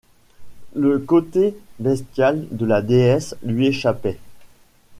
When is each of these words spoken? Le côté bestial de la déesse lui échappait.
Le 0.73 0.97
côté 0.97 1.55
bestial 1.77 2.47
de 2.49 2.65
la 2.65 2.81
déesse 2.81 3.35
lui 3.43 3.67
échappait. 3.67 4.17